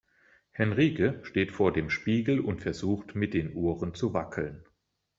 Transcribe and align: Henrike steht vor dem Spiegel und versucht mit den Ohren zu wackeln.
Henrike 0.49 1.19
steht 1.21 1.51
vor 1.51 1.71
dem 1.71 1.91
Spiegel 1.91 2.39
und 2.39 2.63
versucht 2.63 3.13
mit 3.13 3.35
den 3.35 3.53
Ohren 3.53 3.93
zu 3.93 4.15
wackeln. 4.15 4.63